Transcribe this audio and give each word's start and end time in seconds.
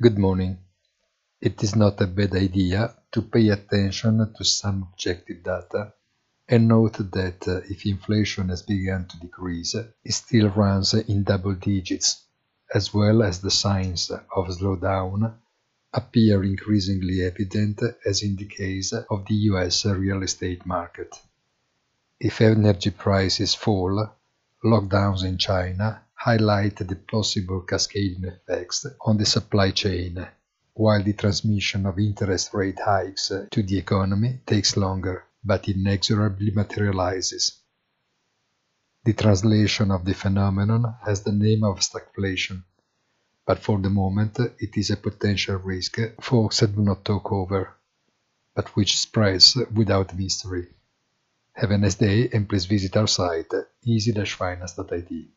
Good 0.00 0.16
morning. 0.16 0.58
It 1.40 1.60
is 1.64 1.74
not 1.74 2.00
a 2.00 2.06
bad 2.06 2.36
idea 2.36 2.94
to 3.10 3.20
pay 3.20 3.48
attention 3.48 4.32
to 4.32 4.44
some 4.44 4.86
objective 4.92 5.42
data 5.42 5.92
and 6.48 6.68
note 6.68 6.98
that 7.10 7.48
uh, 7.48 7.62
if 7.68 7.84
inflation 7.84 8.48
has 8.50 8.62
begun 8.62 9.06
to 9.08 9.18
decrease, 9.18 9.74
it 9.74 10.12
still 10.12 10.50
runs 10.50 10.94
in 10.94 11.24
double 11.24 11.54
digits, 11.54 12.22
as 12.72 12.94
well 12.94 13.24
as 13.24 13.40
the 13.40 13.50
signs 13.50 14.08
of 14.10 14.46
slowdown 14.46 15.34
appear 15.92 16.44
increasingly 16.44 17.22
evident 17.24 17.82
as 18.06 18.22
in 18.22 18.36
the 18.36 18.46
case 18.46 18.92
of 18.92 19.26
the 19.26 19.34
US 19.50 19.84
real 19.84 20.22
estate 20.22 20.64
market. 20.64 21.12
If 22.20 22.40
energy 22.40 22.90
prices 22.90 23.52
fall, 23.52 24.14
lockdowns 24.64 25.24
in 25.24 25.38
China 25.38 26.04
highlight 26.18 26.76
the 26.76 26.96
possible 26.96 27.60
cascading 27.60 28.24
effects 28.24 28.84
on 29.02 29.16
the 29.16 29.24
supply 29.24 29.70
chain, 29.70 30.26
while 30.74 31.00
the 31.02 31.12
transmission 31.12 31.86
of 31.86 31.96
interest 31.96 32.52
rate 32.52 32.80
hikes 32.84 33.30
to 33.50 33.62
the 33.62 33.78
economy 33.78 34.40
takes 34.44 34.76
longer 34.76 35.24
but 35.44 35.68
inexorably 35.68 36.50
materializes. 36.50 37.60
The 39.04 39.12
translation 39.12 39.92
of 39.92 40.04
the 40.04 40.12
phenomenon 40.12 40.96
has 41.06 41.22
the 41.22 41.30
name 41.30 41.62
of 41.62 41.78
stagflation, 41.78 42.64
but 43.46 43.60
for 43.60 43.78
the 43.78 43.88
moment 43.88 44.40
it 44.58 44.76
is 44.76 44.90
a 44.90 44.96
potential 44.96 45.56
risk 45.56 45.98
folks 46.20 46.58
do 46.58 46.82
not 46.82 47.04
talk 47.04 47.30
over, 47.30 47.76
but 48.56 48.74
which 48.74 48.98
spreads 48.98 49.56
without 49.72 50.16
mystery. 50.16 50.66
Have 51.52 51.70
a 51.70 51.78
nice 51.78 51.94
day 51.94 52.28
and 52.32 52.48
please 52.48 52.66
visit 52.66 52.96
our 52.96 53.06
site 53.06 53.52
easy-finance.it. 53.84 55.28